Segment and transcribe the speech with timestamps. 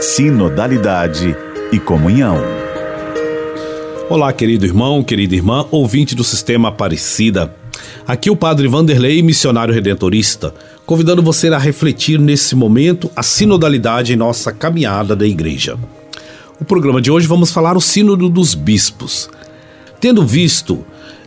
[0.00, 1.36] sinodalidade
[1.70, 2.38] e comunhão.
[4.08, 7.54] Olá, querido irmão, querida irmã, ouvinte do Sistema Aparecida.
[8.06, 10.54] Aqui o Padre Vanderlei, missionário redentorista,
[10.86, 15.78] convidando você a refletir nesse momento a sinodalidade em nossa caminhada da igreja.
[16.58, 19.28] O programa de hoje vamos falar o Sínodo dos Bispos.
[20.00, 20.82] Tendo visto,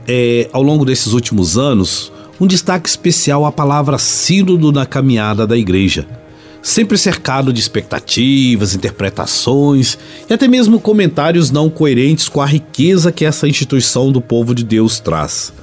[0.07, 2.11] é, ao longo desses últimos anos,
[2.41, 6.07] um destaque especial à palavra sínodo na caminhada da igreja
[6.63, 9.97] sempre cercado de expectativas, interpretações
[10.29, 14.63] e até mesmo comentários não coerentes com a riqueza que essa instituição do povo de
[14.63, 15.53] Deus traz.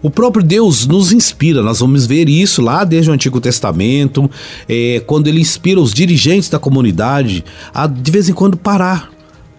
[0.00, 4.30] O próprio Deus nos inspira, nós vamos ver isso lá desde o Antigo Testamento,
[4.68, 9.10] é, quando ele inspira os dirigentes da comunidade a de vez em quando parar,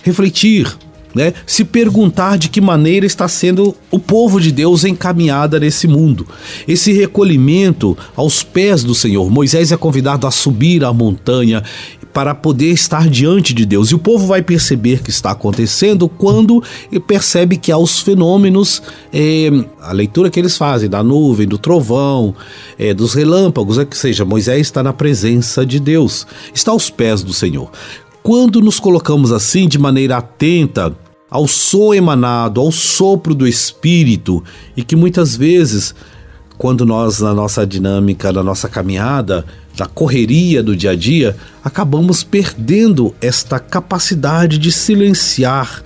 [0.01, 0.65] refletir,
[1.19, 6.25] né, se perguntar de que maneira está sendo o povo de Deus encaminhada nesse mundo.
[6.65, 9.29] Esse recolhimento aos pés do Senhor.
[9.29, 11.61] Moisés é convidado a subir a montanha
[12.13, 13.89] para poder estar diante de Deus.
[13.89, 16.63] E o povo vai perceber que está acontecendo quando
[17.05, 18.81] percebe que há os fenômenos,
[19.11, 19.49] é,
[19.81, 22.33] a leitura que eles fazem da nuvem, do trovão,
[22.77, 27.23] é, dos relâmpagos, é que seja, Moisés está na presença de Deus, está aos pés
[27.23, 27.69] do Senhor.
[28.23, 30.95] Quando nos colocamos assim de maneira atenta
[31.29, 34.43] ao som emanado, ao sopro do Espírito,
[34.75, 35.93] e que muitas vezes,
[36.57, 39.45] quando nós, na nossa dinâmica, na nossa caminhada,
[39.77, 45.83] na correria do dia a dia, acabamos perdendo esta capacidade de silenciar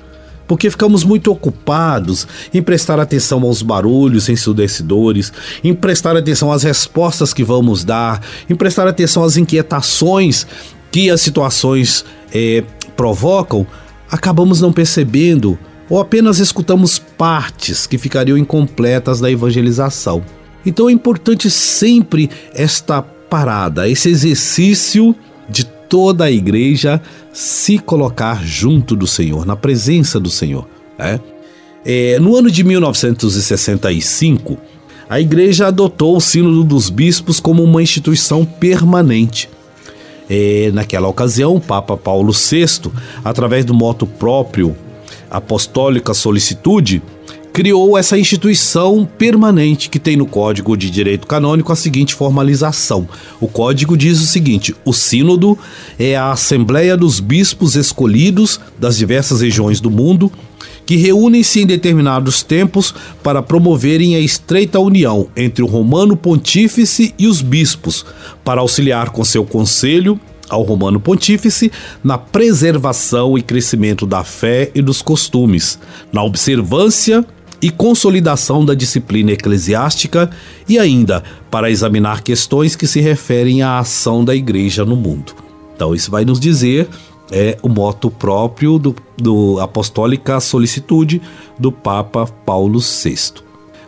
[0.48, 5.32] porque ficamos muito ocupados em prestar atenção aos barulhos ensurdecedores,
[5.64, 10.46] em prestar atenção às respostas que vamos dar, em prestar atenção às inquietações
[10.92, 12.64] que as situações é,
[12.96, 13.66] provocam,
[14.14, 15.58] acabamos não percebendo
[15.90, 20.24] ou apenas escutamos partes que ficariam incompletas da evangelização.
[20.64, 25.16] Então é importante sempre esta parada, esse exercício
[25.50, 27.02] de toda a igreja
[27.34, 30.68] se colocar junto do Senhor, na presença do Senhor.
[30.98, 31.20] Né?
[31.84, 34.60] É, no ano de 1965,
[35.10, 39.50] a igreja adotou o Sínodo dos Bispos como uma instituição permanente.
[40.30, 42.92] É, naquela ocasião, o Papa Paulo VI,
[43.24, 44.76] através do moto próprio
[45.30, 47.02] Apostólica Solicitude,
[47.54, 53.08] criou essa instituição permanente que tem no Código de Direito Canônico a seguinte formalização.
[53.40, 55.58] O código diz o seguinte: o Sínodo
[56.00, 60.32] é a Assembleia dos Bispos escolhidos das diversas regiões do mundo
[60.86, 67.26] que reúnem-se em determinados tempos para promoverem a estreita união entre o Romano Pontífice e
[67.26, 68.06] os bispos,
[68.44, 71.72] para auxiliar com seu conselho ao Romano Pontífice
[72.04, 75.80] na preservação e crescimento da fé e dos costumes,
[76.12, 77.26] na observância
[77.64, 80.30] e consolidação da disciplina eclesiástica
[80.68, 85.34] e ainda para examinar questões que se referem à ação da igreja no mundo.
[85.74, 86.90] Então, isso vai nos dizer
[87.32, 91.22] é o moto próprio do, do Apostólica Solicitude
[91.58, 93.42] do Papa Paulo VI,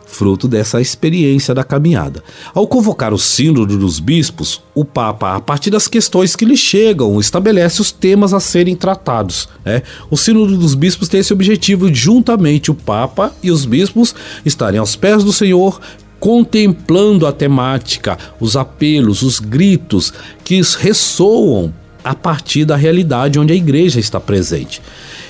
[0.06, 2.24] fruto dessa experiência da caminhada.
[2.54, 7.20] Ao convocar o Sínodo dos Bispos, o Papa, a partir das questões que lhe chegam,
[7.20, 9.50] estabelece os temas a serem tratados.
[9.64, 9.82] Né?
[10.10, 14.16] O Sínodo dos Bispos tem esse objetivo juntamente, o Papa e os bispos
[14.46, 15.80] estarem aos pés do Senhor,
[16.20, 20.14] contemplando a temática, os apelos, os gritos
[20.44, 21.74] que ressoam
[22.04, 24.82] a partir da realidade onde a igreja está presente.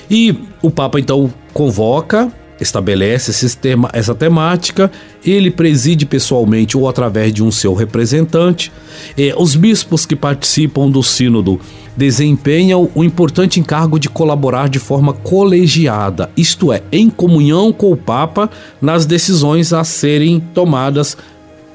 [0.10, 4.92] E o Papa então convoca, estabelece esse tema, essa temática,
[5.26, 8.72] ele preside pessoalmente ou através de um seu representante.
[9.18, 11.60] Eh, os bispos que participam do sínodo
[11.96, 17.98] desempenham o importante encargo de colaborar de forma colegiada, isto é, em comunhão com o
[17.98, 18.50] Papa
[18.82, 21.18] nas decisões a serem tomadas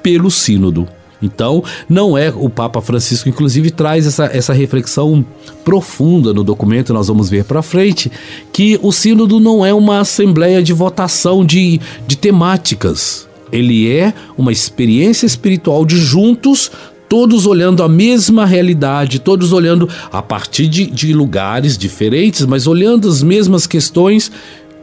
[0.03, 0.87] pelo sínodo.
[1.23, 5.25] Então, não é o Papa Francisco, inclusive, traz essa, essa reflexão
[5.65, 8.11] profunda no documento, nós vamos ver para frente,
[8.53, 13.29] que o Sínodo não é uma assembleia de votação de, de temáticas.
[13.53, 16.71] Ele é uma experiência espiritual de juntos
[17.09, 23.09] todos olhando a mesma realidade, todos olhando a partir de, de, lugares diferentes, mas olhando
[23.09, 24.31] as mesmas questões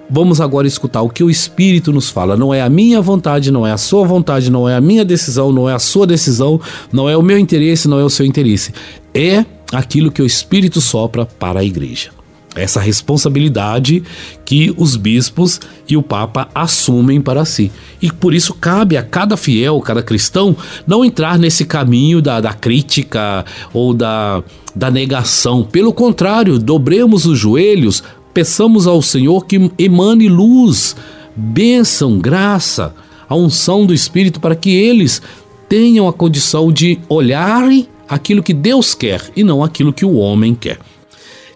[0.10, 2.38] Vamos agora escutar o que o Espírito nos fala.
[2.38, 5.52] Não é a minha vontade, não é a sua vontade, não é a minha decisão,
[5.52, 6.62] não é a sua decisão,
[6.92, 8.72] não é o meu interesse, não é o seu interesse.
[9.14, 12.12] É aquilo que o Espírito sopra para a igreja.
[12.56, 14.02] Essa responsabilidade
[14.44, 17.72] que os bispos e o Papa assumem para si.
[18.02, 20.56] E por isso cabe a cada fiel, cada cristão,
[20.88, 24.44] não entrar nesse caminho da, da crítica ou da,
[24.76, 25.64] da negação.
[25.64, 28.02] Pelo contrário, dobremos os joelhos,
[28.38, 30.96] peçamos ao Senhor que emane luz,
[31.36, 32.94] bênção, graça,
[33.28, 35.24] a unção do Espírito para que eles
[35.68, 40.54] tenham a condição de olharem aquilo que Deus quer e não aquilo que o homem
[40.54, 40.78] quer.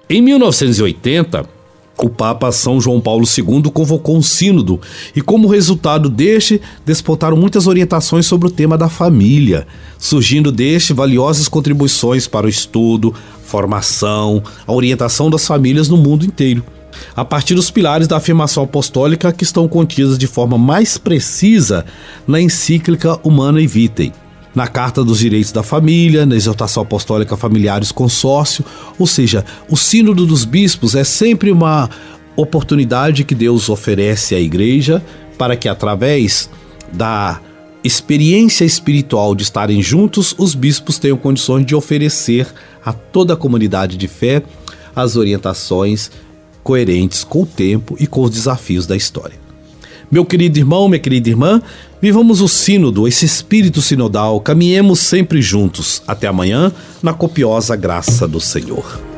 [0.09, 1.47] Em 1980,
[1.97, 4.79] o Papa São João Paulo II convocou um sínodo
[5.15, 9.67] e, como resultado deste, despontaram muitas orientações sobre o tema da família,
[9.97, 16.63] surgindo deste valiosas contribuições para o estudo, formação, a orientação das famílias no mundo inteiro.
[17.15, 21.85] A partir dos pilares da afirmação apostólica que estão contidas de forma mais precisa
[22.27, 24.11] na encíclica Humana e Vitae
[24.53, 28.65] na Carta dos Direitos da Família, na Exortação Apostólica Familiares Consórcio,
[28.99, 31.89] ou seja, o Sínodo dos Bispos é sempre uma
[32.35, 35.03] oportunidade que Deus oferece à Igreja
[35.37, 36.49] para que, através
[36.91, 37.39] da
[37.83, 42.47] experiência espiritual de estarem juntos, os bispos tenham condições de oferecer
[42.85, 44.43] a toda a comunidade de fé
[44.95, 46.11] as orientações
[46.63, 49.50] coerentes com o tempo e com os desafios da história.
[50.11, 51.61] Meu querido irmão, minha querida irmã,
[52.01, 56.03] vivamos o sínodo, esse espírito sinodal, caminhemos sempre juntos.
[56.05, 56.69] Até amanhã,
[57.01, 59.10] na copiosa graça do Senhor.